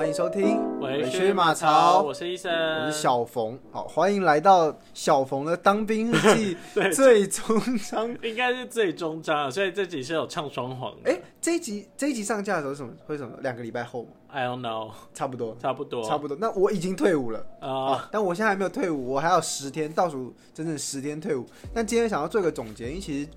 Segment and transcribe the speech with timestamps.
[0.00, 6.56] 欢迎收听委屈屈马槽我是医生，我是小冯，好，欢迎来到小冯的当兵日记
[6.90, 8.08] 最终章。
[8.22, 11.10] 应该是最终章了，所以这集是有唱双簧的。
[11.10, 12.94] 哎、这一集这一集上架的时候是什么？
[13.04, 13.36] 会什么？
[13.42, 16.34] 两个礼拜后吗？I don't know，差不多，差不多，差不多。
[16.40, 21.44] 那我已经退伍了啊、啊，但我现在还没有退伍，我还有十天，倒数整整十天退伍。
[21.74, 23.28] 但今天想要做一个总结，因为其实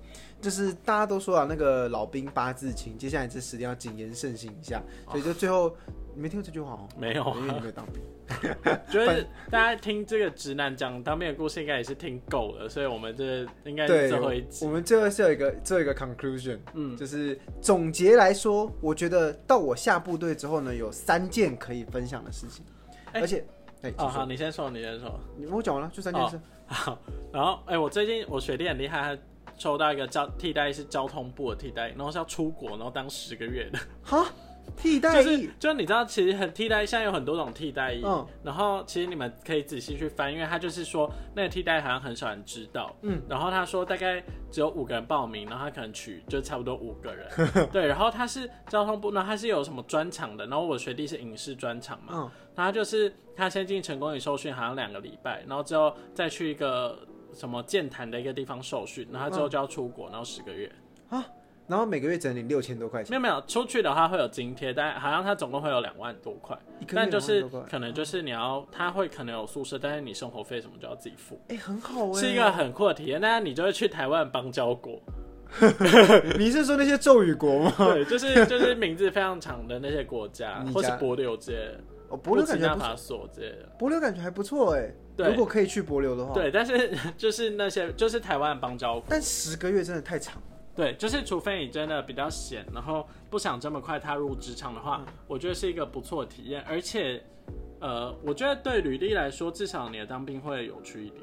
[0.44, 5.74] 就是大家都说啊，那个老兵八字轻，接下来这十天要谨言慎行一下，所以就最后
[6.14, 6.88] 你没听过这句话哦？
[6.98, 8.02] 没有因为你没有当兵。
[8.90, 14.66] 就是大家听这个直男讲当兵的故事，应该也是听够了，所以我们这应该是最后一，集。
[14.66, 22.64] 我们最后是有一个做一个 conclusion，嗯，就是总结来说，我觉得到我下部队之后呢，有三件可以分享的事情，
[23.12, 23.42] 哎而且，
[23.80, 25.18] 哎、哦，好，你先说，你先说。
[25.38, 26.38] 你我讲完了，就三件事。
[26.66, 26.98] 好，
[27.30, 29.22] 然后哎、我最近我学弟很厉害，他
[29.56, 33.78] 抽到一个交替代役是交通部的替代役，然后是要出国，然后当十个月的。
[34.02, 34.26] 哈，
[34.76, 38.26] 替代就是，就是你知道，其实很替代役，现在有很多种替代役，嗯。
[38.42, 47.28] 然后其实你们可以仔细去翻，因为他就是说那个替代好像很少人知道，嗯，然后他说大概只有五个人报名，然后他可能取就差不多五个人，
[47.72, 52.18] 对，然后他是交通部，那他是有什么专场的，然后我学弟是影视专场嘛，嗯，
[52.54, 56.98] 然后他就是他先进成功与受训，好像两个礼拜，然后之后再去一个
[57.34, 60.70] 什么健谈的一个地方受训，然后之后就要出国，然后十个月。
[61.66, 66.54] 然后每个月只能领六千多块钱，没有没有，出去的话会有津贴，但好像他总共会有两万多块，
[66.94, 73.18] 但就是可能就是你要，他会可能有宿舍，但是你生活费什么就要自己付，哎、很好哎、是一个很酷的体验。
[73.18, 75.00] 但是你就会去台湾邦交国，
[76.36, 77.72] 你是说那些咒语国吗？
[77.78, 83.68] 对，就是就是名字非常长的那些国家，或是家帛琉之类的，哦，帛琉感觉还不错，布吉纳法索之类的。
[83.78, 84.92] 帛琉感觉还不错哎。
[85.16, 86.34] 对如果可以去博流的话，。
[86.34, 90.42] 对，但是 就是那些就是台湾的邦交国，但十个月真的太长了。
[90.74, 97.22] 对，就是除非你真的比较闲，然后不想这么快踏入职场的话，嗯我觉得是一个不错的体验，而且，
[97.80, 101.22] 呃，我觉得对履历来说，至少你的当兵会有趣一点。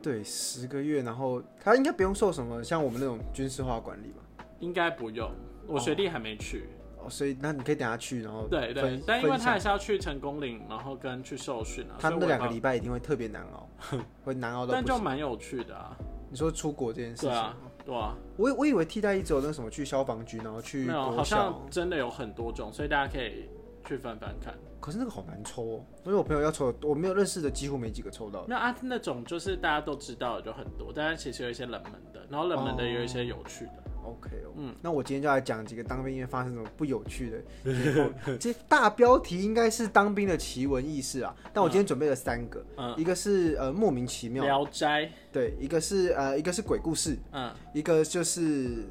[0.00, 4.44] 对，十个月，然后他应该不用受什么像我们那种军事化管理吧？
[4.60, 5.28] 应该不用，
[5.66, 6.60] 我学弟还没去。
[6.60, 6.75] 哦，
[7.08, 13.68] 所以那你可以等下去，然后对对，但因为他还是要去成功岭，然后跟去受训啊，他那两个礼拜一定会特别难熬，
[14.24, 14.84] 会难熬到但。
[14.84, 15.96] 就蛮有趣的啊。
[16.28, 23.48] 你说出国这件事情，对啊，对啊，我我以为替代役只有那什么去消防局，然后去没有，好像，真的有很多种，所以大家可以
[23.86, 24.52] 去翻翻看。
[24.80, 28.48] 可是那个好难抽哦，因为我朋友要抽，我没有认识的几乎没几个抽到的。
[28.48, 33.72] 没有啊，那种就是大家都知道的就很多，但是其实有一些冷门的，然后冷门的也有一些有趣的。
[34.06, 34.74] OK 哦，嗯。
[34.80, 37.38] 那我今天就来讲几个当兵因为发生什么不有趣的。
[37.82, 38.10] 结果。
[38.38, 47.52] 这大标题应该是当兵的奇闻异事啊，但我今天准备了三个，嗯，一个是呃莫名其妙，聊斋，对，一个是呃一个是鬼故事，嗯。
[47.72, 48.84] 一个就是、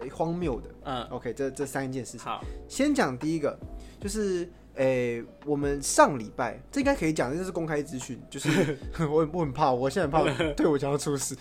[0.00, 0.68] 诶荒谬的。
[0.84, 2.20] 嗯，OK，这这三件事情。
[2.20, 3.58] 好，先讲第一个，
[4.00, 8.78] 就是诶、我们上礼拜这应该可以讲，这是公开资讯，就是
[9.10, 11.36] 我很我很怕，我现在很怕对我将要出事。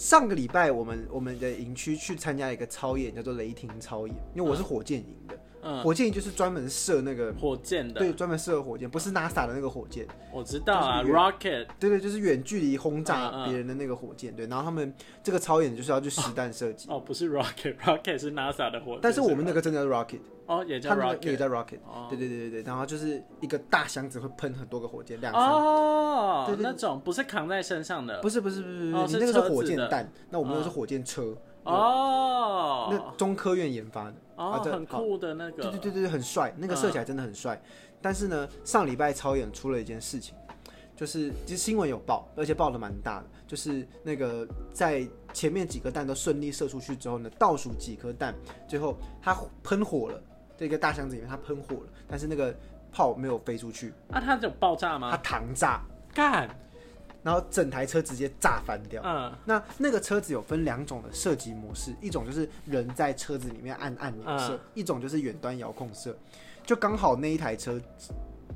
[0.00, 7.32] 上个礼拜我们我们的营区去参加一个操演，叫做雷霆操演，因为我是火箭营的，嗯，火箭就是专门射那个。
[7.40, 14.46] 火箭的，对，专门射火箭，不是 NASA 的那个火箭，我知道啊，rocket，对对，就是远距离轰嗯炸嗯别人的那个火箭，对。
[14.46, 22.06] 然后他们这个操演就是要去实弹射击，哦，不是 rocket，rocket 是 NASA 的火箭，但是我们那个个真的是 rocket，哦也叫他们那个也 rocket，叫 rocket，哦。
[22.08, 32.88] 对对对对对，然后就是一个大箱子会喷很多个火箭，两三哦对，对那种不是扛在身上的，不是不是不是不哦是，你那个是火箭弹，那我们那个是火箭车，哦。
[32.90, 37.60] 那哦，中科院研发的，哦，啊这很酷的那个，对对对对，很帅，那个射起来真的很帅。
[38.00, 40.34] 但是呢，上礼拜超演出了一件事情，
[40.96, 48.34] 就是其实新闻有报，而且报的蛮大的，就是那个在前面几颗弹都顺利射出去之后呢，倒数几颗弹，
[48.66, 50.22] 最后它喷火了，
[50.56, 52.54] 这个大箱子里面它喷火了，但是那个
[52.90, 55.44] 炮没有飞出去，啊，它有爆炸吗它吗？
[55.44, 55.82] 膛炸，
[56.14, 56.48] 干，
[57.22, 59.02] 然后整台车直接炸翻掉。
[59.04, 66.16] 嗯那那个车子有分两种的射击模式，一种就是人在车子里面按按钮射，嗯一种就是远端遥控射。
[66.64, 67.80] 就刚好那一台车，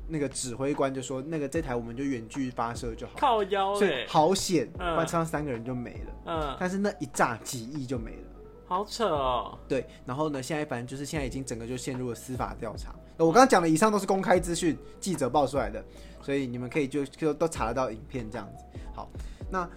[0.07, 6.13] 那个指挥官就说，那个这台我们就远距发射就好，靠腰所以，好险，不嗯然车上三个人就没了。
[6.27, 8.17] 嗯，但是那一炸几亿就没了。
[8.67, 12.95] 好扯哦，对，然后呢，现在反正就是现在已经整个就陷入了司法调查。
[13.17, 15.83] 那我刚刚讲的以上都是公开资讯，记者报出来的，
[16.25, 18.63] 所以你们可以就就都查得到影片这样子。
[18.95, 19.07] 好，
[19.51, 19.69] 那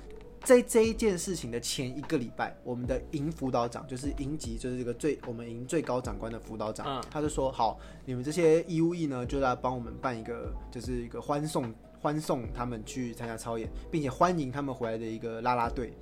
[0.43, 15.93] 在这一件事情的前一个礼拜，我们的营辅导长就是营级，就是这个最我们营最高长官的辅导长，嗯他就说好，你们这些义务役呢，就来帮我们办一个，就是一个欢送欢送他们去参加操演，并且欢迎他们回来的一个啦啦队。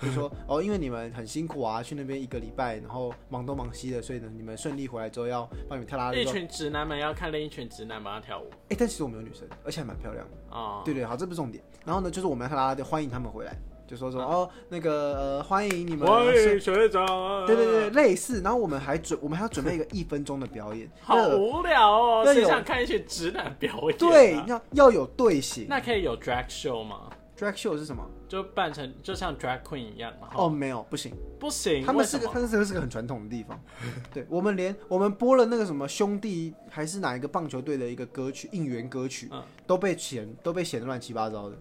[0.00, 6.20] 就说哦，因为你们很辛苦啊，去那边一个礼拜，然后忙东忙西的，所以呢，你们顺利回来之后要帮你们跳啦啦队。
[6.20, 10.56] 哎、一群直男们要看另一群直男帮他跳舞哎但其实我们有女生，而且还蛮漂亮的。
[10.56, 11.62] 哦，对对，好，这不是重点。
[11.84, 13.56] 然后呢，就是我们要跳啦啦队，欢迎他们回来，
[13.86, 16.06] 就说说、哦，那个呃，欢迎你们。
[16.06, 17.06] 欢迎学长。
[17.46, 18.42] 对对对，类似。
[18.42, 20.90] 然后我们还准，我们还要准备一个一分钟的表演。
[21.00, 23.96] 好无聊哦，要有谁想看一些直男表演、啊？
[23.98, 25.66] 对，要要有队形。
[25.68, 27.08] 那可以有 drag show 吗
[27.38, 28.02] ？drag show 是什么？
[28.28, 31.12] 就扮成就像 drag queen 一样，哦，没有，不行。
[31.38, 33.60] 不行，他们是个，他们是个是个很传统的地方。
[34.12, 41.56] 对我们连我们播了那个什么兄弟还是哪一个棒球队的一个歌曲应援歌曲，嗯都被嫌都被嫌得乱七八糟的。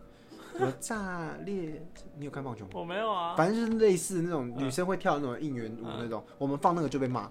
[0.58, 1.82] 什么炸裂？
[2.18, 2.72] 你有看棒球吗？
[2.76, 3.36] 我没有啊。
[3.36, 7.30] 反正就是类似那种女生会跳那种应援舞那种，我们放那个就被骂，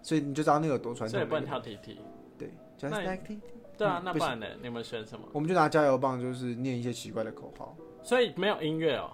[0.00, 1.18] 所以你就知道那个有多传统。
[1.18, 1.96] 所以不能跳 TT。
[2.38, 2.48] 对
[2.78, 3.40] ，just 那你 like T。
[3.76, 4.46] 对啊，嗯不行那不然呢？
[4.62, 5.26] 你们选什么？
[5.32, 7.76] 我们就拿加油棒，就是念一些奇怪的口号。
[8.02, 9.10] 所以没有音乐哦。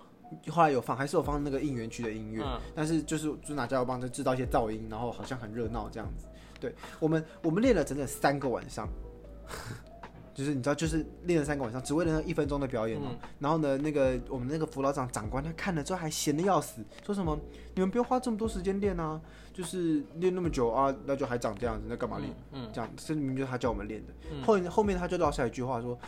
[0.51, 6.27] 后来有放，还是有放那个应援区的音乐，嗯但是就是就拿加油棒就制造一些噪音，然后好像很热闹这样子。
[6.61, 8.87] 对我们，我们练了整整三个晚上，
[10.35, 17.39] 就是你知道，就是练了三个晚上，只为了那一分钟的表演哦、嗯然后呢，那个我们那个辅导长长官他看了之后还闲的要死，说什么
[17.75, 19.19] 你们不用花这么多时间练啊，
[19.55, 22.31] 就是练那么久啊，那就还长这样子，那干嘛练？
[22.53, 24.13] 嗯这样，这明明就是他叫我们练的。
[24.33, 25.99] 嗯后后面他就落下一句话说：“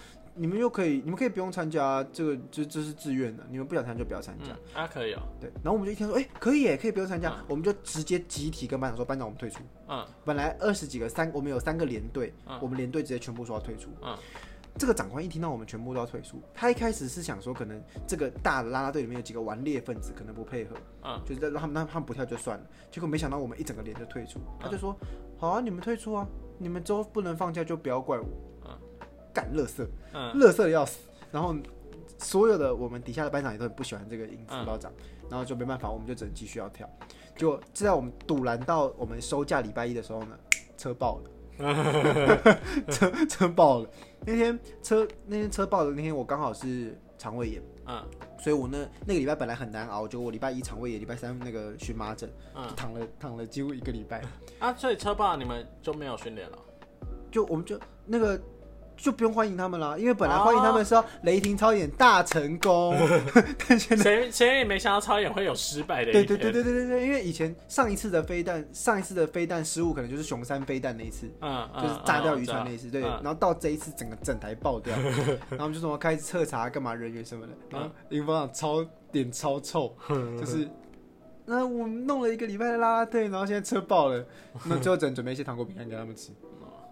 [0.41, 4.57] 你们又可以，你们可以不用参加，这个这这是自愿的，你们不想参加就不要参加。
[4.75, 5.21] 嗯，啊可以哦。
[5.39, 9.61] 对，然后我们就一听说，哎、可以耶，可以不用参加，嗯我们就直接集体跟班长说，班长我们退出。
[9.87, 13.91] 嗯本来二十几个三，我们有三个连队，嗯我们连队直接全部说要退出。
[14.03, 14.17] 嗯
[14.79, 22.65] 这个长官一听到我们全部都要退出，他一开始是想说，可能这个大的啦啦队里面有几个顽劣分子可能不配合，嗯就是让他们让他们不跳就算了。
[22.91, 24.97] 结果没想到我们一整个连就退出，他就说，
[25.37, 26.27] 好啊，你们退出啊，
[26.57, 28.27] 你们周不能放假就不要怪我。
[29.53, 31.01] 乐色，嗯乐色的要死。
[31.33, 31.55] 然后
[32.19, 34.93] 所有的我们底下的班长也都很不喜欢这个营嗯辅导长，
[35.31, 36.89] 然后就没办法，我们就只能继续要跳。
[37.37, 40.39] 结果就在我们堵拦到我们收假礼拜一的时候呢，
[40.77, 41.21] 车爆
[41.59, 42.55] 了，
[42.91, 43.89] 车车爆了。
[44.27, 48.05] 那天车那天车爆的那天，我刚好是肠胃炎，嗯
[48.39, 52.31] 所以我那那个礼拜本来很难熬，就我礼拜一肠胃炎，礼拜三那个荨麻疹，
[52.77, 54.23] 躺了躺了几乎一个礼拜。
[54.59, 56.59] 啊，所以车霸你们就没有训练了？
[57.31, 58.39] 就我们就那个
[59.01, 62.95] 就不用欢迎他们了，因为本来欢迎他们是要雷霆超演大成功，
[63.67, 66.39] 但现在谁谁也没想到超演会有失败的一对天。
[66.39, 71.27] 对对对对对对，因为以前上一次的飞弹，上一次的飞弹失误可能就是熊山飞弹那一次。
[71.41, 74.95] 嗯，嗯，就是炸掉渔嗯船那一次，对，嗯然后到这一次整个整台爆掉，
[75.49, 79.97] 然后我们就什么开始彻查干嘛人员什么的，然后林方长超点超臭，
[80.39, 80.69] 就是
[81.47, 84.25] 那我们弄了一个礼拜的啦啦队，然后现在车爆了，
[84.67, 86.31] 那最后只能准备一些糖果饼干给他们吃，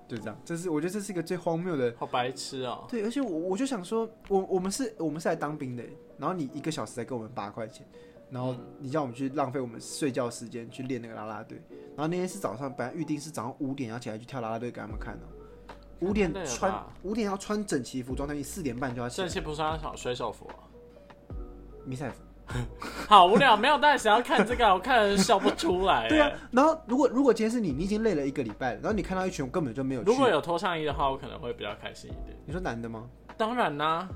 [0.08, 2.86] 就这样，这是我觉得这是一个最荒谬的好白痴哦。
[2.88, 5.84] 对，而且我我就想说，我我们是我们是来当兵的，
[6.16, 7.86] 然后你一个小时才给我们八块钱，
[8.30, 11.60] 然后你叫我们去浪费我们睡觉时间去练那个啦啦队，
[11.94, 15.26] 然后那天是早上，本来预定是早上五点要起来去跳啦啦队给他们看的，
[16.00, 19.28] 五点穿吧五点要穿整齐服装，等于四点半就要起来。
[19.28, 20.64] 这期不是要穿水手服啊、
[21.84, 22.22] 迷彩服。
[23.08, 24.74] 好无聊，没有大家想要看这个啊？
[24.74, 26.08] 我看人笑不出来。
[26.08, 32.36] 对啊，，然后如果如果今天是你，你已经累了一个礼拜了，然后你看到一群我根本就没有，如果有脱上衣的话，我可能会比较开心一点。
[32.46, 33.08] 你说男的吗？
[33.36, 34.08] 当然啦、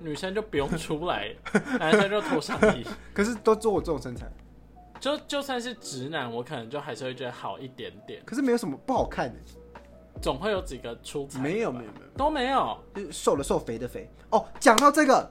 [0.00, 1.34] 女生就不用出来，
[1.78, 2.86] 男生就脱上衣。
[3.12, 4.26] 可是都做我这种身材，
[5.00, 9.38] 就就算是直男，我可能就还是会觉得好一点点，可是没有什么不好看的，
[10.22, 11.40] 总会有几个出彩。
[11.40, 12.06] 没有没有没有。
[12.16, 12.78] 都没有。
[12.94, 14.08] 就瘦了瘦，肥的肥。
[14.30, 15.30] 哦，讲到这个，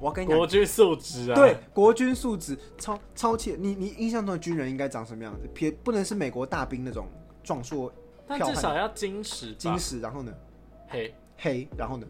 [0.00, 3.56] 我要跟你讲国，军素质啊，对，国军素质超超切。
[3.58, 5.48] 你你印象中的军人应该长什么样子？
[5.54, 7.06] 别不能是美国大兵那种
[7.44, 7.92] 壮硕
[8.26, 10.32] 但至少要矜持吧，金石，然后呢？
[10.88, 12.06] 黑黑，然后呢，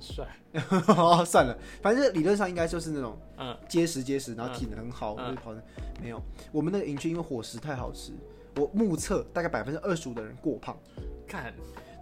[0.00, 0.26] 帅，
[0.96, 3.56] 哦算了，反正理论上应该就是那种嗯。
[3.68, 5.24] 结实结实，然后体能很好，嗯。
[5.24, 5.62] 或者跑的
[6.02, 6.22] 没有。
[6.52, 8.12] 我们那个营区因为伙食太好吃，
[8.56, 10.76] 我目测大概百分之二十五的人过胖。
[11.26, 11.52] 看，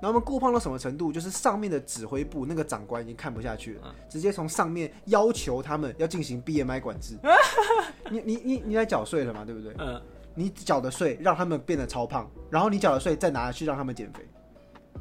[0.00, 1.10] 然后我们过胖到什么程度？
[1.12, 7.16] 就是上面的指挥部那个长官已经看不下去了，嗯直接从上面要求他们要进行 BMI 管制。
[8.10, 9.44] 你你你你来缴税了嘛？
[9.44, 9.74] 对不对？
[9.78, 10.00] 嗯，
[10.34, 14.26] 你缴的税让他们变得超胖，然后你缴的税再拿去让他们减肥。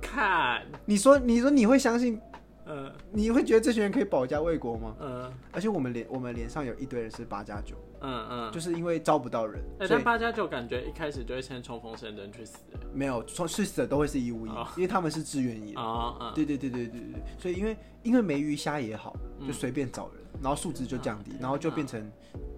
[0.01, 2.19] 看，你说你说你会相信？
[2.67, 4.95] 嗯你会觉得这群人可以保家卫国吗？
[4.99, 12.57] 嗯而且我们连我们连上有一堆人是八加九，嗯嗯，就是因为招不到人，哎、但八加九感觉一开始就会先冲锋陷阵去死、
[12.93, 15.81] 没有从去死的都会是义务役，哦因为他们是志愿役欸。。
[15.81, 22.11] 啊嗯，对对对对对对对，所以因为因为梅鱼虾也好，嗯就随便找人，然后素质就降低，嗯然后就变成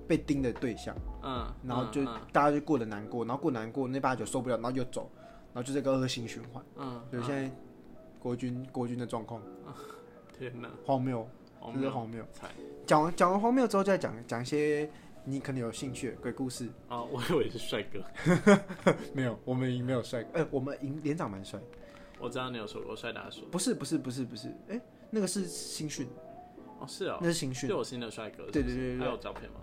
[0.07, 5.11] 被盯的对象，嗯，然后就嗯大家就过得难过，然后过难过，那八九受不了，然后就走，
[5.53, 6.63] 然后就这个恶性循环。
[6.77, 7.51] 嗯，所以现在
[8.19, 9.41] 国军国军的状况
[10.37, 11.27] 天哪，荒谬，
[11.59, 12.23] 荒谬这是荒谬。
[12.31, 12.47] 菜
[12.85, 14.89] 讲完讲完荒谬之后，再讲讲一些
[15.23, 16.67] 你可能有兴趣的鬼故事。
[16.87, 18.03] 啊，我 以为是帅哥，
[19.13, 21.59] 没有，我们营没有帅哥，呃，我们营连长蛮帅。
[22.19, 23.45] 我知道你有说过帅大叔。
[23.51, 24.79] 不是不是不是不是，哎、
[25.09, 26.07] 那个是新训，
[26.79, 28.43] 哦，是哦，那是新训就有新的帅哥。
[28.51, 29.59] 对对对对对还有照片吗？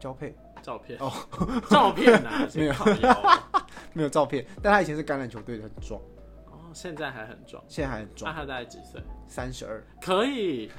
[0.00, 1.12] 交配，照片哦，
[1.68, 2.46] 照片啊？
[2.54, 6.04] 没有谁靠腰啊没有照片，但他以前是橄榄球队的，很壮，哦，
[6.80, 7.60] 现在还很壮。
[7.66, 9.02] 现在还很那壮，他大概几岁？
[9.26, 9.84] 三十二。
[10.00, 10.70] 可以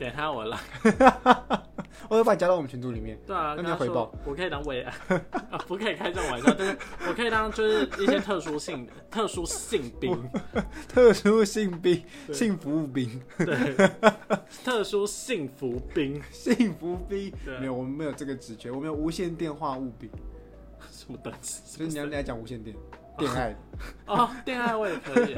[0.00, 0.58] 给他我来。
[2.08, 3.16] 我会把你加到我们群组里面。
[3.24, 4.92] 对啊，那跟你要回报我可以当慰安，
[5.48, 6.76] 啊，不可以开这种玩笑，但是
[7.08, 10.28] 我可以当就是一些特殊性的 特殊性兵，
[10.88, 13.90] 特殊性兵，对性服务兵，对，
[14.64, 17.32] 特殊幸福兵，幸福兵。
[17.44, 20.10] 对没有，我们没有这个职权，我们有无线电话务兵。
[20.90, 21.62] 什么东西？
[21.64, 22.74] 所以你要你来讲无线电，
[23.18, 23.56] 恋爱。
[24.06, 25.36] 哦，恋爱我也可以，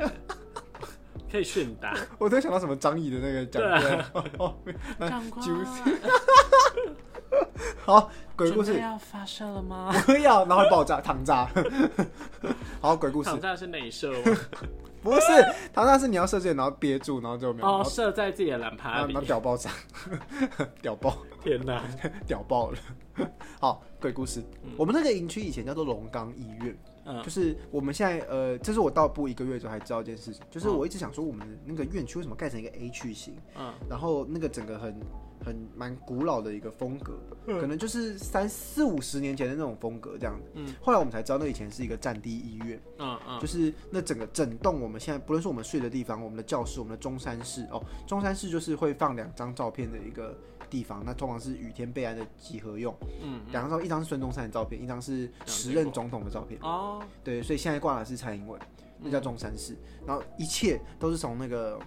[1.30, 1.94] 可以训打。
[2.18, 4.04] 我突然想到什么张译的那个讲对
[4.38, 4.54] 哦，
[4.98, 5.52] 那长官九
[7.84, 9.92] 好，鬼故事要发射了吗？
[10.06, 11.48] 不要，然后会爆炸，躺炸。
[12.80, 14.36] 好，鬼故事躺炸是内射吗？
[15.02, 15.20] 不是
[15.72, 19.22] 躺炸是你要射箭，然后憋住，然后就没有，哦，后射在自己的篮然耙里后然后。
[19.22, 19.70] 屌爆炸，
[20.82, 21.82] 屌爆，天哪！
[22.26, 22.78] 屌爆了。
[23.60, 24.42] 好，鬼故事，
[24.76, 26.76] 我们那个营区以前叫做龙岗医院。
[27.06, 27.22] 嗯。
[27.22, 30.76] 就是我们现在呃，这是我到部一个月之后才知道一件事情，就是嗯。
[30.76, 33.72] 我一直想说我们的那个院区为什么盖成一个 H 型，嗯。
[33.88, 35.00] 然后那个整个很
[35.44, 37.60] 很蛮古老的一个风格，嗯。
[37.60, 40.38] 可能就是三四五十年前的那种风格这样。
[40.40, 40.50] 子。
[40.54, 40.74] 嗯。
[40.80, 43.40] 后来我们才知道，那以前是一个战地医院，嗯嗯。
[43.40, 50.36] 就是那整个整栋我们现在不论是我们睡的地方，我们的教室，我们的中山室哦，中山室就是会放两张照片的一个
[50.70, 56.60] 地方，那通常是雨天备案的集合用，嗯两张照，一张是孙中山的照片，一张是时任总统的照片。
[56.62, 58.60] 哦，对，所以现在挂的是蔡英文，
[59.00, 59.76] 那叫中山市。
[60.06, 61.78] 然后一切都是从那个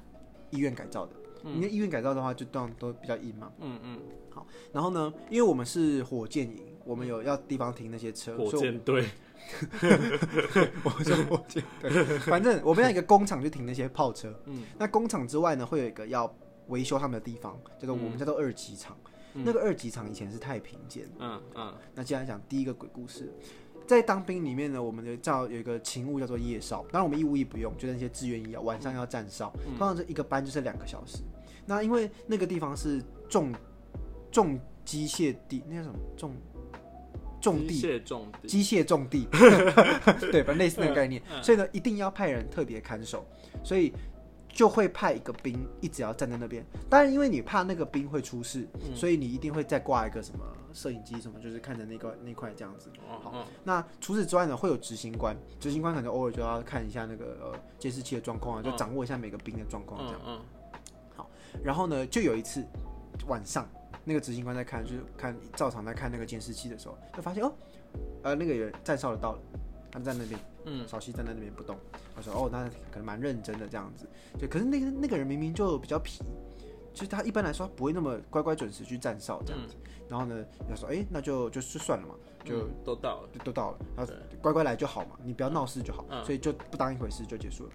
[0.49, 1.13] 医院改造的。
[1.45, 3.49] 因为医院改造的话，就当然都比较硬嘛。
[3.61, 9.05] 嗯嗯，好然后呢，因为我们是火箭营，我们有要地方停那些车，火箭队。
[10.83, 12.19] 我我是火箭队。
[12.19, 14.37] 反正我们要一个工厂去停那些炮车。
[14.47, 16.27] 嗯，那工厂之外呢，会有一个要
[16.69, 18.97] 维修他们的地方，叫做我们叫做二级厂。
[19.33, 21.07] 那个二级厂以前是太平间。
[21.19, 21.73] 嗯嗯。
[21.93, 23.31] 那接下来讲第一个鬼故事，
[23.85, 31.19] 在当兵里面呢，我们就叫有一个勤务叫做夜哨，当然我们义务役不用，就那些志愿役啊，晚上要站哨，通常这一个班就是两个小时。
[31.65, 33.53] 那因为那个地方是重
[34.31, 35.99] 重机械地，那叫什么？
[36.17, 36.33] 重
[37.39, 38.47] 重机地。
[38.47, 39.27] 机械重地，
[40.31, 41.43] 对，反正类似那个概念， 嗯。
[41.43, 43.25] 所以呢，一定要派人特别看守，
[43.63, 43.93] 所以
[44.49, 46.65] 就会派一个兵一直要站在那边。
[46.89, 52.89] 当然，因为你怕那个兵会出事，嗯所以你一定会再挂一个什么摄影机什么，就是看着那块那块这样子。
[53.07, 60.21] 哦哦那除此之外呢，会有执行官，执行官可能偶尔就要看一下那个呃监视器的状况啊，就嗯掌握一下每个兵的状况这样。
[60.25, 60.39] 嗯
[61.63, 62.63] 然后呢，就有一次
[63.27, 63.67] 晚上，
[64.05, 67.51] 那个执行官在看，就是看照常在看那个监视器的时候，就发现哦，
[68.21, 69.39] 呃，那个人站哨的到了，
[69.91, 70.39] 他们在那边，
[70.69, 71.77] 嗯少熙站在那边不动。
[72.15, 74.07] 他说哦，那可能蛮认真的这样子。
[74.37, 76.21] 对，可是那个那个人明明就比较皮，
[76.93, 79.75] 就是他一般来说他不会那么乖乖准时去站哨这样子。
[80.07, 83.29] 然后呢，他说哎，那就就就算了嘛，就都到了。
[83.43, 87.71] 都到了，然后乖乖来就好嘛，你不要闹事就好，所以就不当一回事就结束了。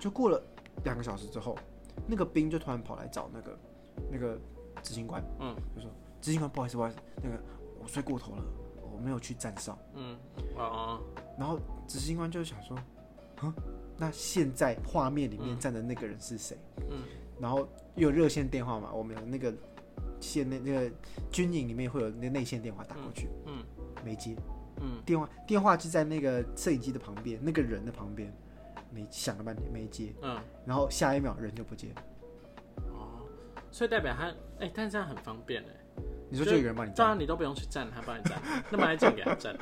[0.00, 0.42] 就过了
[0.84, 1.56] 两个小时之后，
[2.06, 3.58] 那个兵就突然跑来找那个
[4.10, 4.38] 那个
[4.82, 7.38] 执行官，嗯，就说执行官不好意思不好意思，那个
[7.80, 8.42] 我睡过头了，
[8.96, 9.78] 我没有去站哨。
[9.94, 10.16] 嗯
[10.56, 11.00] 哦
[11.38, 12.76] 然后执行官就想说，
[13.40, 13.54] 啊，
[13.98, 16.56] 那现在画面里面嗯站的那个人是谁？
[16.90, 17.02] 嗯
[17.38, 19.52] 然后又有热线电话嘛，我们有那个
[20.20, 20.90] 线那那个
[21.30, 23.62] 军营里面会有那内线电话打过去，嗯
[24.04, 24.34] 没接。
[24.80, 28.32] 嗯电话电话就在那个摄影机的旁边，那个人的旁边，
[28.90, 31.94] 没想了半天没接，嗯然后下一秒人就不接，
[32.88, 33.26] 哦，
[33.70, 35.68] 所以代表他哎，但这样很方便哎。
[36.28, 36.96] 你说就有人帮你站。
[36.96, 39.60] 当然，你都不用去站，他帮你站，那么来键给他站啊。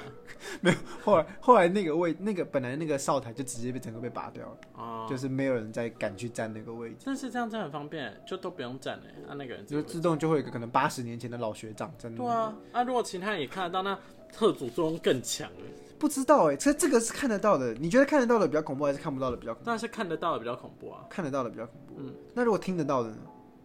[1.04, 12.22] 后来后来那个位那个本来那个哨台就直接被整个被拔掉了，哦，就是没有人再敢去站那个位置，但是这样真的很方便，就都不用站哎，啊那个人就自动就会有一个可能八十年前的老学长在那里。
[12.22, 13.98] 对啊，啊如果其他人也看得到，那
[14.32, 15.56] 特组作用更强了。
[15.98, 19.66] 不知道哎、这这个是看得到的，你觉得看得到的比较恐怖，还是看不到的比较恐怖？
[19.66, 21.94] 但是看得到的比较恐怖啊，看得到的比较恐怖。
[21.98, 23.18] 嗯，那如果听得到的呢？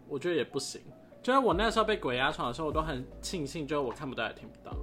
[0.08, 0.80] 我觉得也不行。
[1.22, 4.74] 就是我那时候被鬼压床的时候，我都很庆幸，就是我看不到也听不到。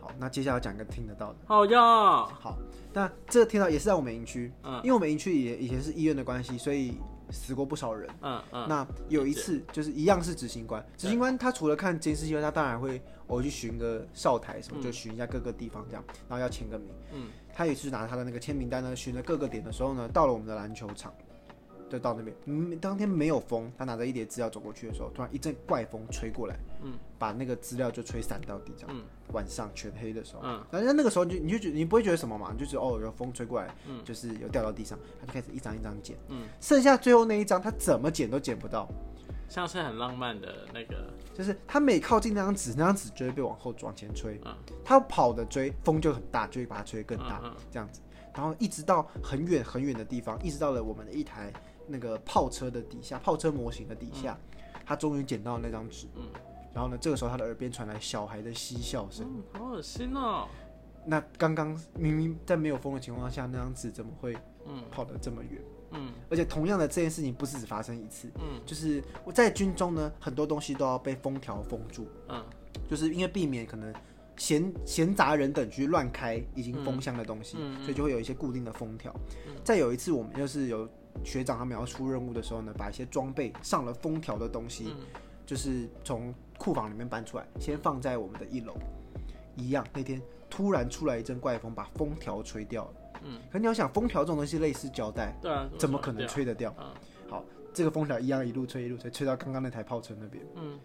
[0.00, 1.36] 好，那接下来讲一个听得到的。
[1.46, 1.80] 好呀，
[2.26, 2.58] 好，
[2.92, 6.94] 那这个听到也是在我们营区，嗯因为我们营区也以前是医院的关系，所以
[7.30, 8.10] 死过不少人。
[8.22, 16.88] 嗯嗯那有一次就是一样是执行官，执行官他除了看监视器外，他当然会我去巡个哨台什么，嗯就巡一下各个地方这样，然后要签个名。
[17.12, 21.12] 嗯，他也是拿他的那个签名单呢，巡了各个点的时候呢，到了我们的篮球场，
[21.88, 22.36] 就到那边。
[22.46, 28.88] 嗯，当天没有风，他拿着一叠资料走过去的时候，突然一阵怪风吹过来，嗯，把那个资料就吹散到地上。
[28.92, 29.02] 嗯，
[29.32, 38.88] 晚上全黑的时候，嗯，然后那个时候就你就觉得你不会觉得什么嘛，你就觉得哦有风吹过来，嗯，就是有掉到地上，他就开始一张一张捡，嗯，剩下最后那一张他怎么捡都捡不到，
[39.48, 44.54] 像是很浪漫的那个，就是他每靠近那张纸，那张纸就会被往后往前吹，嗯。
[44.84, 47.56] 他跑的追风就很大，就会把它吹得更大，嗯嗯。
[47.70, 48.00] 这样子，
[48.34, 51.52] 然后一直到很远很远的地方，一直到了我们的一台
[51.88, 54.38] 那个炮车的底下，炮车模型的底下，
[54.84, 56.22] 他终于捡到那张纸，嗯，
[56.72, 59.26] 然后呢，这个时候他的耳边传来小孩的嬉笑声。
[59.28, 60.46] 嗯，好恶心哦，
[61.04, 65.60] 那刚刚明明在没有风的情况下，那张纸怎么会嗯跑得这么远？
[65.90, 72.44] 嗯而且同样的这件事情不是只发生一次，嗯就是我在军中呢，很多东西都要被封条封住，嗯
[72.86, 73.90] 就是因为避免可能
[74.36, 79.10] 闲闲杂人等去乱开已经封箱的东西，嗯嗯所以就会有一些固定的封条。
[79.64, 80.86] 再有一次，我们就是有
[81.24, 85.06] 学长他们要出任务的时候呢，把一些装备上了封条的东西，嗯
[85.46, 88.74] 就是从库房里面搬出来，先放在我们的一楼。
[89.56, 92.94] 一样，那天突然出来一阵怪风，把封条吹掉了。
[93.24, 96.28] 嗯，可你要想，封条这种东西类似胶带，对啊，怎么可能？
[96.28, 96.72] 吹得掉？
[96.78, 96.86] 嗯
[97.28, 100.44] 好，这个封条一样一路吹一路吹，吹到刚刚那台炮车那边。
[100.54, 100.78] 嗯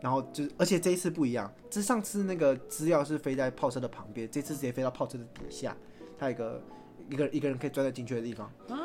[0.00, 5.76] 然后就，而且这一次不一样，这上次那个资料是飞在炮车的旁边，这次直接飞到炮车的底下，
[6.18, 6.62] 它有一个
[7.08, 8.46] 一个一个人可以钻得进去的地方。
[8.68, 8.76] 啊，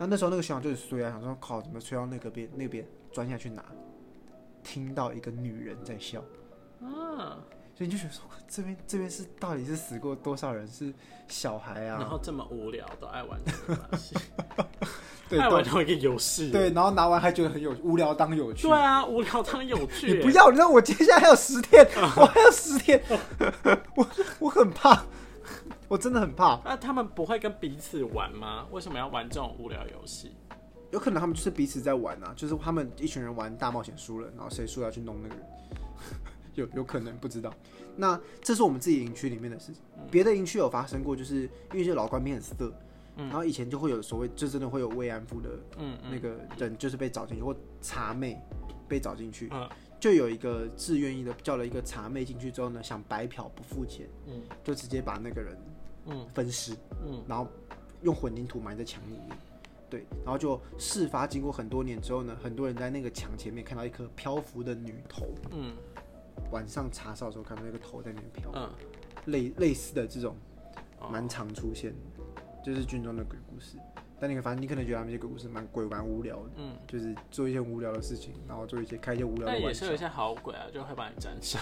[0.00, 3.64] 那那时候那个学长就是衰啊，想说靠，怎么吹到那个边那边钻下去拿，
[4.62, 6.20] 听到一个女人在笑，
[6.82, 7.38] 啊，
[7.74, 10.66] 所以你就觉得说这边这边是到底是死过多少人？
[10.68, 10.92] 是
[11.28, 11.98] 小孩啊？
[12.00, 14.14] 然后这么无聊都爱玩这个游戏，
[15.28, 18.68] 对爱玩同一个游戏，对，然后拿完还觉得很有无聊当有趣。
[18.68, 21.86] 对啊，无聊当有趣，你不要，你知道我接下来还有十天，
[22.16, 23.02] 我还有十天，
[23.96, 24.06] 我
[24.38, 25.02] 我很怕，
[25.88, 26.60] 我真的很怕。
[26.64, 28.66] 那他们不会跟彼此玩吗？
[28.70, 30.32] 为什么要玩这种无聊游戏？
[30.90, 35.44] 有可能他们就是彼此在玩啊，就是他们一群人玩大冒险输了，然后谁输了要去弄那个人，
[36.54, 37.52] 有有可能不知道。
[37.96, 42.72] 那这是我们自己营区里面的事情，别的营区有发生过，就是因为这老官兵很色，
[43.16, 48.40] 然后以前就会有所谓，就真的会有慰安妇的嗯那个人就是被找进去，或茶妹
[48.88, 49.68] 被找进去，嗯
[50.00, 55.56] 就有一个自愿意的叫了一个茶妹进去之后呢，想白嫖不付钱，嗯就直接把那个人
[56.06, 56.26] 嗯。
[56.34, 57.22] 分尸，嗯。
[57.28, 57.46] 然后
[58.02, 59.38] 用混凝土埋在墙里面。
[59.90, 65.74] 对，然后就事发经过很多年之后呢，很多人在那个墙前面看到一颗漂浮的女头，嗯。
[66.50, 68.68] 晚上查哨的时候看到那个头在那边飘，嗯，
[69.26, 70.34] 类类似的这种
[70.98, 71.08] 哦。
[71.08, 73.78] 蛮常出现的，就是军中的鬼故事。
[74.24, 79.96] 但你可反正你可能觉得他们这些故事蛮鬼蛮无聊的，嗯，就是做一些无聊的事情，然后做一些开一些无聊的玩笑但也是有一。
[79.98, 81.58] 些好鬼啊，就会把你斩首，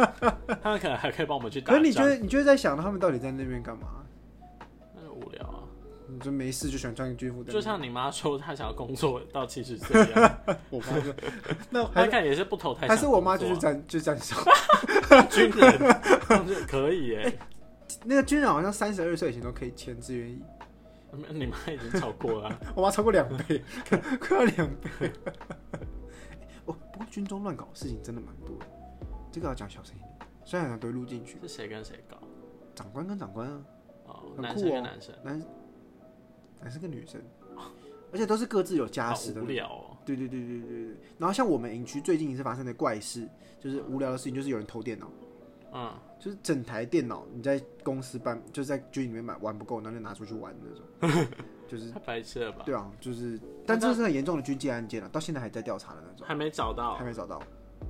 [0.62, 1.74] 他们可能还可以帮我们去打。
[1.74, 3.88] 可是你觉得你觉得在想他们到底在那边干嘛？
[4.96, 5.68] 那就无聊啊？
[6.10, 10.38] 你就没事就喜欢穿军服就像你妈说她想要工作到七十岁一样，
[10.70, 11.14] 我妈说，
[11.68, 14.34] 那她还看也是不投胎还是我妈就是站就站哨。
[15.28, 17.38] 军人，可以耶。
[18.04, 20.40] 那个军人好像三十二岁以前都可以签志愿役，
[21.30, 23.62] 你妈已经超过了啊， 我妈超过两倍，
[24.20, 25.10] 快要两倍。
[26.66, 28.66] 哦，不过军中乱搞的事情真的蛮多的，
[29.32, 31.38] 这个要讲小声一点，虽然很多录进去。
[31.40, 32.18] 是谁跟谁搞？
[32.74, 33.64] 长官跟长官啊，
[34.06, 35.42] 哦，很酷男生哦跟男生，男
[36.60, 37.20] 男生跟女生，
[38.12, 39.46] 而且都是各自有家好室的无。
[39.46, 39.96] 聊哦。
[40.04, 40.96] 对对对对对对。
[41.18, 45.10] 然后像我们营区最近一次发生的怪事，就是无聊的事情，就是有人偷电脑。
[45.72, 50.54] 嗯，就是整台电脑你在公司办，就是在军里面买玩不够，然后就拿出去玩
[51.00, 51.26] 那种，
[51.68, 52.62] 就是太白痴了吧？
[52.64, 57.42] 对啊，就是，但这是很严重的军纪案件啊，到现在还在调查的那种，还没找到还，没找到。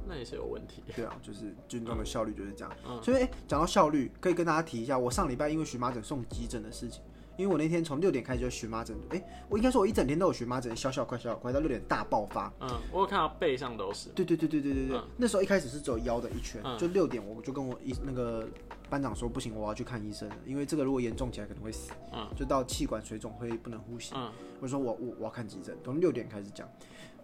[0.06, 0.82] 那也是有问题。
[0.94, 2.70] 对啊，就是军中的效率就是这样。
[2.86, 7.02] 嗯所以哎讲到效率，可以跟大家提一下，我上礼拜因为荨麻疹送急诊的事情，
[7.38, 12.52] 因为我那天从六点开始就荨麻疹，哎、我应该说我一整天都有荨麻疹，小小块小小块，到六点大爆发。
[12.58, 14.08] 嗯，我有看到背上都是。
[14.10, 15.04] 对对对对对对对，嗯。
[15.16, 16.76] 那时候一开始是只有腰的一圈，嗯。
[16.76, 18.48] 就六点我就跟我医那个
[18.90, 22.28] 班长说不行，我要去看医生，因为这个如果严重起来可能会死，嗯。
[22.36, 24.14] 就到气管水肿会不能呼吸。
[24.16, 24.32] 嗯。
[24.60, 26.68] 我说我我我要看急诊，从六点开始讲，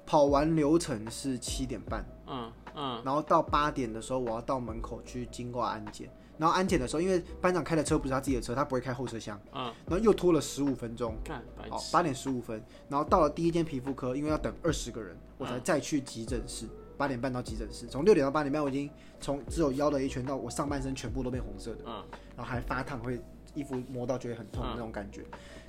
[0.07, 3.03] 跑完流程是七点半，嗯嗯。
[3.05, 11.14] 然后到八点的时候我要到门口去经过安检，然后安检的时候因为班长开的车不是他自己的车，他不会开后车厢，嗯，然后又拖了十五分钟。
[11.25, 11.92] 干白好，痴。
[11.92, 16.66] 八点十五分，然后到了第一间皮肤科，因为要等二十个人，我嗯才再去急诊室。
[16.97, 18.88] 八点半到急诊室，从六点到八点半，我已经
[19.20, 22.05] 从只有腰的一圈到我上半身全部都变红色的，嗯
[22.37, 23.20] 然后还发烫，会
[23.53, 25.25] 衣服磨到觉得很痛那种感觉。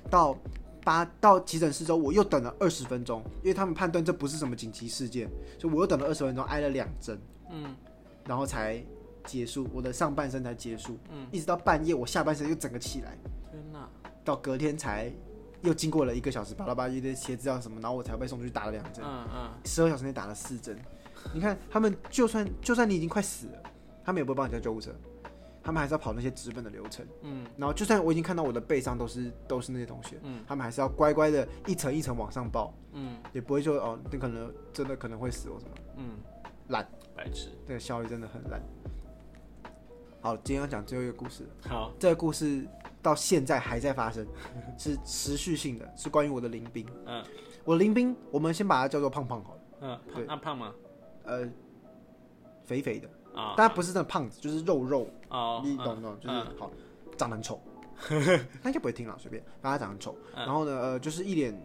[0.08, 0.38] 到
[0.84, 7.74] 八到急诊室之后，我又等了二十分钟，因为他们判断这不是什么紧急事件，所以我又等了二十分钟，挨了两针，嗯
[8.24, 8.80] 然后才
[9.26, 13.18] 结束我的上半身才结束，嗯，一直到半夜我下半身又整个起来，
[13.50, 13.88] 天哪！
[14.24, 15.12] 到隔天才，
[15.62, 20.78] 又经过了一个小时，巴拉巴拉一堆鞋子啊什么，然后我才被送出去打了两针，嗯嗯，十二小时内打了四针。
[21.34, 23.62] 你看他们就算就算你已经快死了，
[24.04, 24.92] 他们也不会帮你叫救护车，
[25.62, 27.04] 他们还是要跑那些直奔的流程。
[27.22, 33.16] 嗯，然后就算我已经看到我的背上都是都是那些同学，嗯，他们还是要乖乖的一层一层往上报，嗯。
[33.32, 36.10] 也不会说哦，你可能真的可能会死或什么，嗯，
[36.68, 37.50] 烂，白痴。
[37.66, 38.62] 这个效率真的很烂。
[40.26, 42.66] 好，今天要讲最后一个故事，好，这个故事
[43.00, 44.26] 到现在还在发生，
[44.76, 46.84] 是持续性的，是关于我的林兵。
[47.04, 47.24] 嗯
[47.64, 50.74] 我的林兵，我们先把它叫做胖胖好了，嗯，对胖那胖吗？
[51.22, 51.48] 呃，
[52.64, 53.08] 肥肥的，
[53.40, 56.18] 啊，但他不是那种胖子，就是肉肉，哦，你懂不懂？
[56.18, 56.72] 就是嗯好，
[57.16, 57.60] 长得很丑，
[58.60, 60.16] 他应该不会听了，随便，反正他长得很丑。
[60.34, 61.56] 嗯然后呢，呃，就是一脸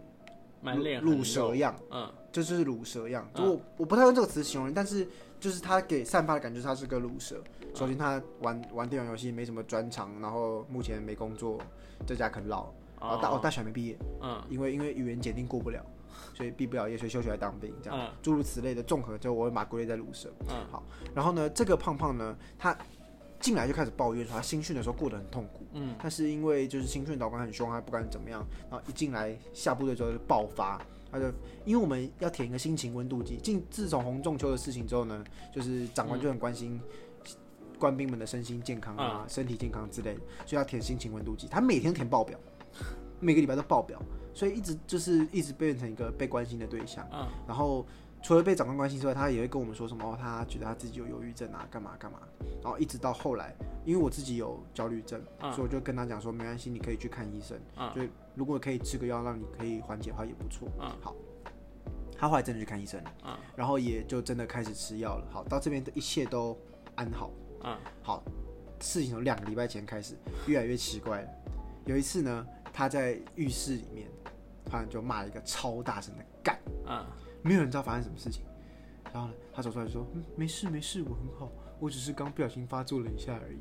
[0.62, 3.28] 满脸乳蛇样，嗯这就是乳蛇样。
[3.34, 5.08] 就嗯我我不太用这个词形容人，但是
[5.40, 7.44] 就是他给散发的感觉，他是个乳蛇。
[7.74, 11.60] 首先他玩玩电脑游戏没什么专长，然后目前没工作，
[12.06, 12.72] 在家啃老。
[13.00, 14.40] 然后大哦大学还没毕业，嗯。
[14.48, 15.84] 因为因为语言检定过不了，
[16.36, 18.14] 所以毕不了业，所以休学来当兵，这样、嗯。
[18.22, 20.32] 诸如此类的综合，就我会把它归类在乳蛇。
[20.50, 20.56] 嗯。
[20.70, 20.84] 好，
[21.16, 22.78] 然后呢，这个胖胖呢，他
[23.40, 25.96] 进来就开始抱怨说他新训的时候过得很痛苦，嗯。
[26.00, 30.80] 但是因为就是新训导官很凶，他不敢怎么样，然后一进来下部队之后就爆发，
[31.12, 31.26] 他就
[31.66, 36.80] 因为我们要填一个心情温度计，进自从红中秋的事情之后呢，就是长官就很关心。
[37.82, 41.48] 官兵们的身心健康啊、身体健康之类的，所以要填心情温度计。
[41.48, 42.40] 他每天填报表，
[43.20, 44.00] 每个礼拜都报表，
[44.36, 47.04] 所以一直就是一直变成一个被关心的对象。
[47.12, 47.84] 嗯然后
[48.22, 52.20] 除了被长官关心之外，他也会跟我们说什么，哦，他觉得他自己有忧郁症啊，干嘛干嘛。
[52.62, 57.60] 然后一直到后来，因为我自己有焦虑症，嗯所以我就跟他讲说，没关系，你可以去看医生。
[57.78, 58.02] 嗯就
[58.36, 60.70] 如果可以吃个药让你可以缓解的话，也不错。
[60.80, 61.16] 嗯好。
[62.16, 65.26] 他后来真的去看医生了，嗯然后也就真的开始吃药了。
[65.32, 66.56] 好，到这边的一切都
[66.94, 67.32] 安好。
[67.64, 68.24] 嗯好，
[68.80, 70.16] 事情从两个礼拜前开始
[70.48, 71.30] 越来越奇怪了。
[71.86, 74.08] 有一次呢，他在浴室里面，
[74.66, 77.06] 突然就骂了一个超大声的干，嗯
[77.42, 78.44] 没有人知道发生什么事情。
[79.14, 83.60] 然后呢，他走出来就说：“嗯，没事没事，我很好，我只是刚不小心发作了一下而已。”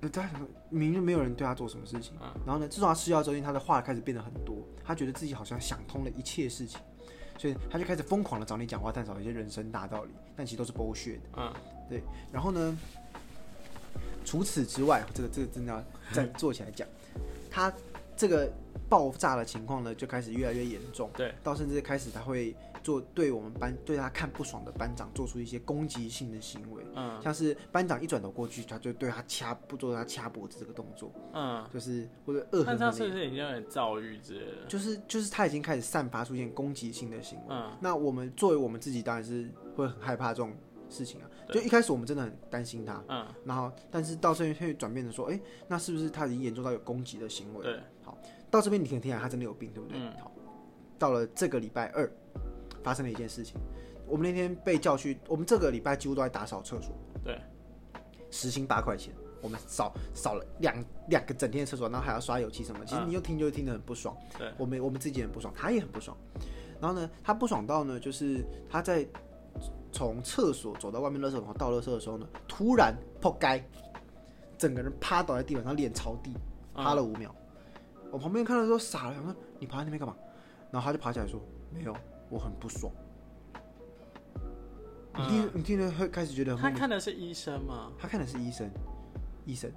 [0.00, 2.14] 那他想说明明没有人对他做什么事情。
[2.22, 6.80] 嗯然后呢，自从他吃药之后，他的话开始变得很多，他觉得自己好像想通了一切事情，
[7.40, 11.28] 所以他就开始疯狂的找你讲话，探讨一些人生大道理，但其实都是 bullshit 的。
[11.38, 11.50] 嗯。
[11.88, 12.78] 对，然后呢，
[14.26, 16.86] 除此之外，这个这个真的要再做起来讲，
[17.50, 17.72] 他
[18.14, 18.52] 这个
[18.90, 34.66] 爆炸的情况呢，就开始越来越严重，对，到甚至开始他会做对我们班对他看不爽的班长做出一些攻击性的行为，嗯像是班长一转头过去，他就对他掐不做他掐脖子这个动作，嗯，就是或者恶狠但他是狠的，不是已经有点躁郁之类的？
[34.68, 37.44] 就是就是他已经开始散发出现攻击性的行为。
[37.50, 40.52] 嗯那我们作为我们自己，当然是会很害怕这种
[40.88, 41.26] 事情啊。
[41.52, 47.62] 就一开始我们真的很担心他，嗯然后但是到这边会转变成说，哎、那是不是他已经严重到有攻击的行为？
[47.62, 48.16] 对，好
[48.50, 49.98] 到这边你可以听起来他真的有病，对不对？
[49.98, 50.30] 嗯好，
[50.98, 52.08] 到了这个礼拜二，
[52.82, 53.56] 发生了一件事情，
[54.06, 57.40] 我们那天被叫去，我们这个礼拜几乎都在打扫厕所，对，
[58.30, 60.74] 时薪八块钱，我们扫扫了两
[61.08, 63.08] 两个整天的厕所，然后还要刷油漆什么，其实嗯。
[63.08, 64.16] 你又听就会听得很不爽。
[64.38, 66.16] 对，我们我们自己很不爽，他也很不爽。
[66.80, 69.06] 然后呢，他不爽到呢，就是他在
[69.92, 73.62] 从厕所走到外面垃圾桶倒垃圾的时候呢，突然扑街，
[74.56, 76.34] 整个人趴倒在地板上，脸朝地，
[76.74, 77.34] 趴了五秒。
[78.10, 80.16] 我旁边看到说傻了，想说你趴在那边干嘛？
[80.70, 81.40] 然后他就爬起来说
[81.72, 81.92] 没有，
[82.30, 82.90] 我很不爽。
[85.16, 87.92] 你听，你听了会开始觉得很他看的是医生吗？
[87.98, 88.70] 他看的是医生，
[89.44, 89.70] 医生。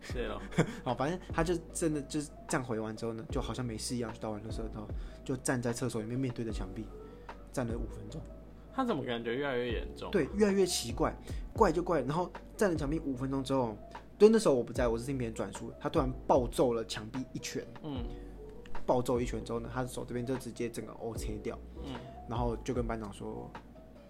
[0.00, 0.38] 是哦，
[0.84, 4.86] 好，反正他就真的就是这样回完之后呢，就好像没事一样，去倒完垃圾之后，
[5.24, 6.86] 就站在厕所里面面对着墙壁，
[7.52, 8.20] 站了五分钟。
[8.74, 10.10] 他怎么感觉越来越严重？
[10.10, 11.14] 对，越来越奇怪，
[11.54, 12.02] 怪就怪。
[12.02, 13.74] 然后站在墙壁五分钟之后，
[14.18, 18.04] 对，那时候我不在，我是听别人转述，他突然暴揍了墙壁一拳，嗯
[18.86, 21.94] 暴揍一拳之后呢，他的手这边就直接整个 O 切掉，嗯
[22.28, 23.50] 然后就跟班长说。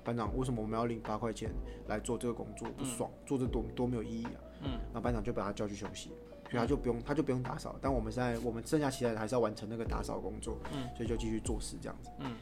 [0.06, 1.50] 班长，为什么我们要领八块钱
[1.88, 2.68] 来做这个工作？
[2.76, 4.40] 不爽，做这多多没有意义啊！
[4.60, 6.10] 嗯，然后班长就把他叫去休息，
[6.50, 12.10] 所以他就不用他就不用打扫，但我们现在我们剩下其他人还是要完成那个打扫工作，嗯，所以就继续做事这样子。
[12.18, 12.36] 嗯，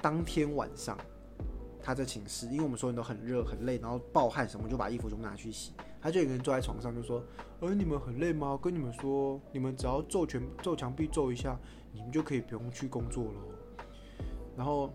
[0.00, 0.96] 当天晚上
[1.82, 5.72] 他在寝室，因为我们所有人都很热很累，然后暴汗什么，就把衣服全部拿去洗。
[6.00, 7.20] 他就一个人坐在床上就说
[7.58, 8.56] ：“呃，你们很累吗？
[8.62, 11.58] 跟你们说，你们只要揍拳揍墙壁揍一下，
[11.92, 13.40] 你们就可以不用去工作了。”
[14.56, 14.92] 然后。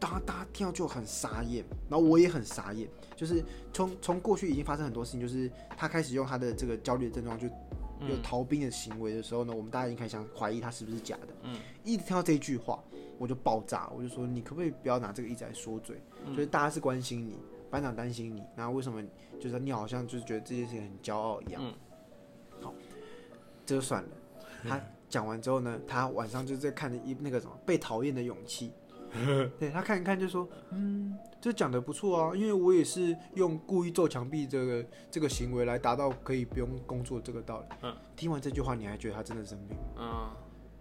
[0.00, 7.46] 大家大家听到就很傻眼，然后我也很傻眼，就是从从过去已经发生很多事情，就是他开始用他的这个焦虑的症状，就
[8.08, 11.28] 有逃兵的行为的时候呢，我们大家已经开始想怀疑他是不是假的。
[11.42, 12.82] 嗯，一直听到这一句话，
[13.18, 16.00] 我就爆炸，我就说你可不可以不要拿这个一直来说嘴？
[16.28, 17.38] 就是大家是关心你，
[17.68, 19.04] 班长担心你，然后为什么
[19.38, 21.60] 就是你好像就是觉得这件事情很骄傲一样？
[21.62, 21.74] 嗯
[22.62, 22.74] 好，
[23.66, 24.08] 这就算了。
[24.66, 28.72] 他讲完之后呢，他晚上就在看一那个什么被讨厌的勇气。
[29.58, 37.66] 对他看一看就说，嗯，这讲的不错啊，因为我也是用故意揍墙壁这个这个行为来达到可以不用工作这个道理。
[37.82, 39.76] 嗯，听完这句话，你还觉得他真的生病？
[39.98, 40.30] 嗯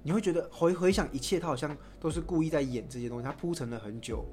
[0.02, 4.24] 你会觉得回回想一切，他好像都是故意在演这些东西，他铺陈了很久，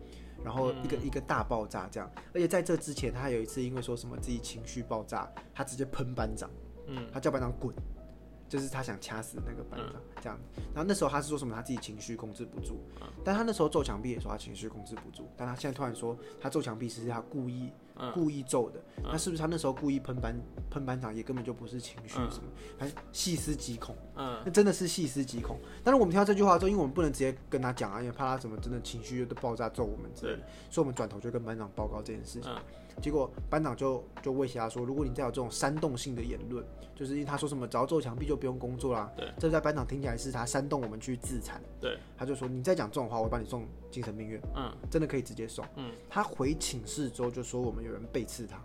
[0.44, 2.08] 然后一个、一个大爆炸这样。
[2.32, 6.48] 而且在这之前，他还有一次因为说什么自己情绪爆炸，他直接喷班长，
[6.86, 7.74] 嗯他叫班长滚，
[8.48, 10.38] 就是他想掐死那个班长、这样。
[10.74, 12.78] 然后那时候他是说什么他自己情绪控制不住，
[13.24, 18.12] 但他那时候揍墙壁也说他情绪控制不住，但他现在突然说他揍墙壁是他故意、嗯。
[18.12, 20.34] 故意揍的，那是不是他那时候故意喷班
[20.70, 23.96] 喷班长也根本就不是情绪什么，还细思极恐。
[24.16, 24.40] 嗯。
[24.44, 25.58] 那真的是细思极恐。
[25.82, 32.50] 但是我们听到这句话之后，因为我们不能直接跟他讲啊，因为怕他什么真的情绪都爆炸揍我们之类的，所以我们转头就跟班长报告这件事情。
[32.50, 32.62] 嗯
[33.02, 44.70] 结果班长就就威胁他说，如果你再有这种煽动性的言论，就是因为他说什么只要揍墙壁就不用工作啦，对，这在班长听起来是他煽动我们去自残，对，他就说你再讲这种话，我会把你送精神病院，嗯。
[44.90, 45.64] 真的可以直接送。
[45.76, 48.60] 嗯，他回寝室之后就说我们有人背刺他。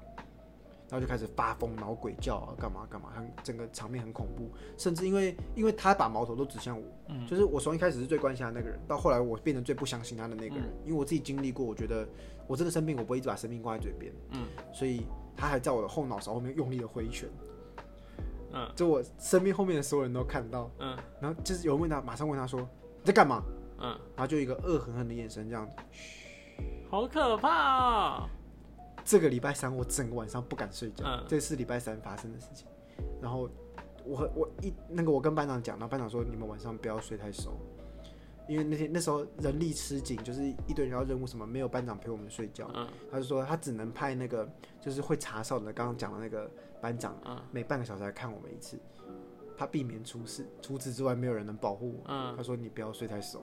[0.89, 7.25] 然后就开始发疯，然后鬼叫啊，干嘛干嘛，很整个场面很恐怖，甚至因为因为他把矛头都指向我，嗯。
[7.25, 10.73] 就是我从一开始是最关心他那个人，到后来我变成最不相信他的那个人，嗯。
[10.83, 12.05] 因为我自己经历过，我觉得
[12.45, 14.45] 我真的生病，我不会一直把生命挂在嘴边，嗯。
[14.73, 15.05] 所以
[15.37, 17.29] 他还在我的后脑勺后面用力的挥拳，
[18.51, 18.69] 嗯。
[18.75, 20.97] 就我身边后面的所有人都看到，嗯。
[21.21, 23.41] 然后就是有人问他，马上问他说你在干嘛，
[23.81, 25.75] 嗯，然后就一个恶狠狠的眼神这样子。
[26.89, 28.29] 好可怕啊！
[29.03, 32.67] 这个礼拜三我整个晚上不敢睡觉，嗯这是礼拜三发生的事情。
[33.21, 33.49] 然后
[34.05, 37.57] 我和我一那个我跟班长讲，然后班长说你们晚上不要睡太熟，
[38.47, 42.69] 因为那天那时候人力吃紧，就是一堆人要任务什么，没有班长陪我们睡觉。
[42.75, 44.47] 嗯他就说他只能派那个
[44.79, 46.49] 就是会查哨的，刚刚讲的那个
[46.81, 48.77] 班长，嗯每半个小时来看我们一次，
[49.57, 50.45] 他避免出事。
[50.61, 52.03] 除此之外，没有人能保护我。
[52.07, 53.41] 嗯他说你不要睡太熟，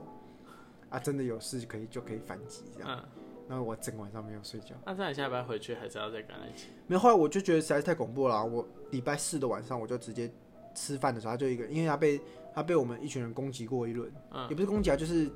[0.91, 2.89] 啊，真的有事可以就可以反击这样。
[2.91, 3.09] 嗯，
[3.49, 4.75] 那我整晚上没有睡觉。
[4.85, 6.69] 那这样你下班回去还是要再跟他一起？
[6.87, 10.31] 没有，后来我就觉得实在是太恐怖了啊、我礼拜四的晚上我就直接
[10.75, 12.21] 吃饭的时候，他就一个，因为他被
[12.55, 14.49] 他被我们一群人攻击过一轮，嗯。
[14.49, 15.31] 也不是攻击啊，就是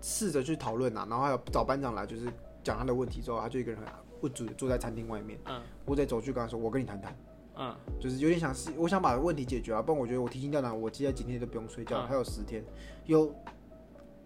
[0.00, 2.26] 试着去讨论啊，然后还有找班长来，就是
[2.62, 3.88] 讲他的问题之后，他就一个人很
[4.20, 5.60] 不主坐在餐厅外面，嗯。
[5.84, 7.16] 我得走去跟他说，我跟你谈谈，
[7.56, 7.74] 嗯。
[7.98, 12.06] 就是有点想是我想把问题解决啊，不然我觉得我提心吊胆，我接下来几天都不用睡觉，嗯。
[12.06, 12.64] 还有十天，
[13.06, 13.34] 有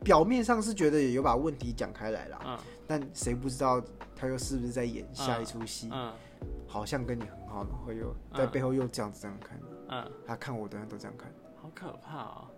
[0.04, 3.82] 表面上是觉得也有把问题讲开来啦，嗯但谁不知道
[4.14, 5.88] 他又是不是在演下一出戏？
[5.90, 6.12] 嗯
[6.66, 11.32] 好像跟你很好，然后又在背后又这样子这样看他看我的人都这样看。
[11.62, 12.48] 好可怕哦！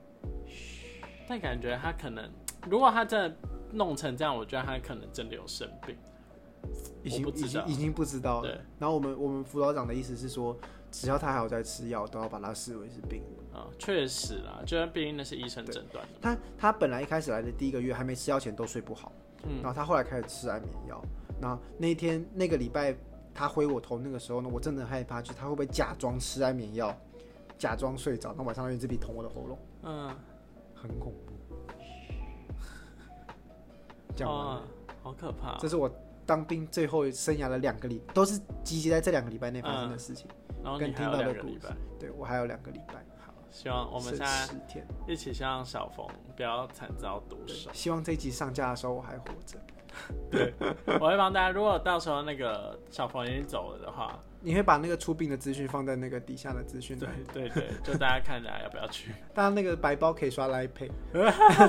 [1.28, 2.28] 但感觉他可能，
[2.68, 3.36] 如果他真的
[3.72, 5.96] 弄成这样，我觉得他可能真的有生病。
[7.04, 8.48] 已经已我不知道经已经不知道了。
[8.48, 10.56] 对，然后我们我们辅导长的意思是说，
[10.90, 13.45] 只要他还有在吃药，都要把他视为是病人。
[13.56, 16.12] 啊，确实啦，就算毕竟那是医生诊断的。
[16.20, 19.10] 他他本来一开始来的第一个月还没吃药前都睡不好，
[19.44, 21.02] 嗯然后他后来开始吃安眠药。
[21.40, 22.94] 然后那一天那个礼拜
[23.32, 26.94] 他挥我头那个时候呢，我真的很害怕，就是他会不会假装吃安眠药，
[27.56, 30.14] 假装睡着，那晚上用一支笔捅我的喉咙，嗯，
[30.74, 31.32] 很恐怖。
[34.14, 34.52] 讲完了。
[34.52, 34.62] 哦，
[35.02, 35.56] 好可怕。
[35.58, 35.90] 这是我
[36.24, 40.26] 当兵最后生涯的两个礼，都是集结在这两个礼拜内发生的事情。
[40.62, 41.60] 然后跟听到的故事。
[41.98, 43.15] 对我还有两个礼拜，好，
[43.56, 44.84] 希望我们是现在。
[45.08, 47.70] 一起希望小冯不要惨遭毒对手。
[47.72, 49.58] 希望这一集上架的时候我还活着。
[50.30, 50.52] 对
[51.00, 59.12] 我会帮大家，如果到时候那个小冯已经走了的话，你会把那个出殡的资讯放在那个底下的资讯对，对对， 就大家看大家要不要去。
[59.32, 60.90] 大家那个白包可以刷来 Pay，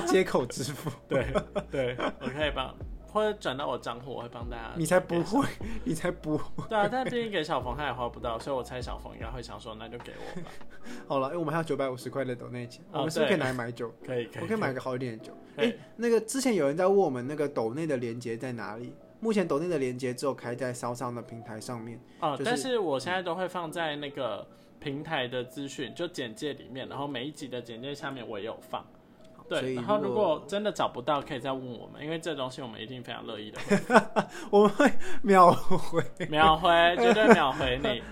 [0.06, 0.92] 接口支付。
[1.08, 1.26] 对
[1.72, 2.76] 对，我可以帮，
[3.18, 4.72] 或者转到我账户，我会帮大家。
[4.76, 5.48] 你才不会，
[5.84, 6.68] 你才不会。
[6.70, 10.48] 对啊，但毕竟给小冯他也花不到，所以我猜小冯应该会想说，那就给我吧。
[11.08, 13.92] 好了，因为我们还有九百五十块的抖内钱，哦我们是不是可以拿来买酒？
[14.06, 15.34] 可以可以，我可以买个好一点的酒。
[15.56, 18.94] 哎、那个之前有人在问我们那个抖内的连接在哪里？
[19.20, 22.00] 目前抖内的连接只有开在烧伤的平台上面。
[22.20, 24.48] 哦，就是但是我现在都会放在那个
[24.80, 28.86] 平台的资讯，就简介里面，然后每一集的简介下面我也有放。
[29.50, 33.58] 对，然后如果真的找不到，可以再问我们，因为这东西我们一定非常乐意的
[34.52, 38.04] 我们会秒回，秒回， 绝对秒回你。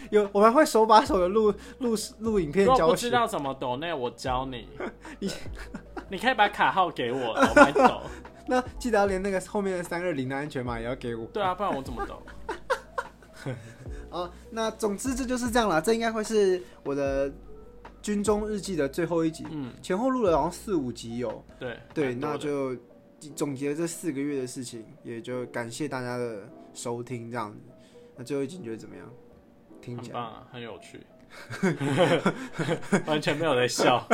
[0.10, 2.90] 有我们会手把手的录录录影片如果教学。
[2.92, 4.68] 不知道怎么抖那，我教你。
[5.18, 5.30] 你
[6.10, 8.02] 你可以把卡号给我，我帮你抖。
[8.46, 12.22] 那记得要连那个后面的三二零的安全码也要给我对啊，不然我怎么抖？
[14.10, 14.30] 啊。
[14.50, 17.32] 那总之这就是这样了，这应该会是我的
[18.02, 21.42] 军中日记的最后一集，嗯，前后录了好像四五集有。
[21.58, 22.76] 对对，那就
[23.36, 27.58] 总结这四个月的事情，也就感谢大家的收听，这样子。
[28.16, 29.08] 那最后一集你觉得怎么样？
[29.80, 31.00] 听起来很棒啊，很有趣。
[33.06, 34.06] 完全没有在笑。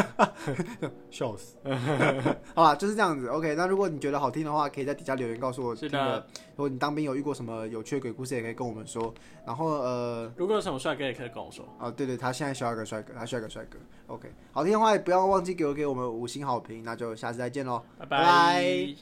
[1.10, 1.56] 笑死。
[2.54, 3.28] 好啦，就是这样子。
[3.28, 6.26] OK，那如果你觉得好听的话，可以在底下留言告诉我是听的的。
[6.56, 9.12] 如果你当兵有遇过什么有趣的鬼故事，也可以跟我们说。
[9.46, 11.64] 然后呃，如果有什么帅哥，也可以跟我说。
[11.78, 13.78] 哦对对，他现在需要一个帅哥，他需要一个帅哥。
[14.06, 16.82] OK，好听的话也不要忘记给我给我们五星好评。
[16.82, 17.82] 那就下次再见喽。
[17.98, 18.98] 拜拜拜